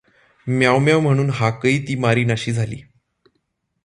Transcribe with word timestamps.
म्यांव 0.47 0.77
म्यांव 0.77 0.99
म्हणून 0.99 1.29
हाकही 1.29 1.87
ती 1.87 1.95
मारीनाशी 1.95 2.51
झाली. 2.51 2.81